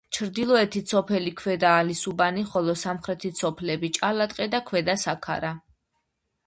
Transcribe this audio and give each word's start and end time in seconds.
ჩრდილოეთით 0.17 0.93
სოფელი 0.93 1.33
ქვედა 1.41 1.73
ალისუბანი, 1.81 2.47
ხოლო 2.55 2.75
სამხრეთით 2.85 3.43
სოფლები: 3.45 3.93
ჭალატყე 4.01 4.53
და 4.57 4.65
ქვედა 4.73 4.99
საქარა. 5.07 5.55